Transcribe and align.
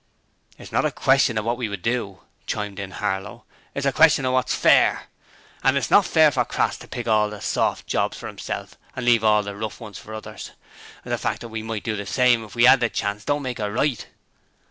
'It's 0.57 0.71
not 0.71 0.83
a 0.83 0.91
question 0.91 1.37
of 1.37 1.45
what 1.45 1.57
we 1.57 1.69
would 1.69 1.83
do,' 1.83 2.21
chimed 2.47 2.79
in 2.79 2.89
Harlow. 2.89 3.45
'It's 3.75 3.85
a 3.85 3.91
question 3.93 4.25
of 4.25 4.33
what's 4.33 4.55
fair. 4.55 5.03
If 5.63 5.75
it's 5.75 5.91
not 5.91 6.05
fair 6.07 6.31
for 6.31 6.43
Crass 6.43 6.75
to 6.79 6.87
pick 6.87 7.07
all 7.07 7.29
the 7.29 7.39
soft 7.39 7.85
jobs 7.85 8.17
for 8.17 8.27
'imself 8.27 8.79
and 8.95 9.05
leave 9.05 9.23
all 9.23 9.43
the 9.43 9.55
rough 9.55 9.77
for 9.79 10.13
others, 10.15 10.53
the 11.03 11.19
fact 11.19 11.41
that 11.41 11.49
we 11.49 11.61
might 11.61 11.83
do 11.83 11.95
the 11.95 12.07
same 12.07 12.43
if 12.43 12.55
we 12.55 12.65
'ad 12.65 12.79
the 12.79 12.89
chance 12.89 13.23
don't 13.23 13.43
make 13.43 13.59
it 13.59 13.67
right.' 13.69 14.07